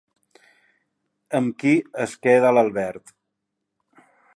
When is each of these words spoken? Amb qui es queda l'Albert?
Amb 1.41 1.53
qui 1.65 1.75
es 2.07 2.19
queda 2.27 2.57
l'Albert? 2.59 3.19